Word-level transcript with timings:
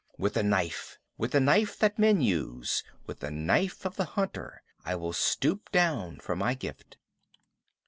With 0.17 0.33
the 0.33 0.41
knife, 0.41 0.97
with 1.19 1.29
the 1.33 1.39
knife 1.39 1.77
that 1.77 1.99
men 1.99 2.21
use, 2.21 2.83
with 3.05 3.19
the 3.19 3.29
knife 3.29 3.85
of 3.85 3.97
the 3.97 4.05
hunter, 4.05 4.63
I 4.83 4.95
will 4.95 5.13
stoop 5.13 5.71
down 5.71 6.17
for 6.17 6.35
my 6.35 6.55
gift. 6.55 6.97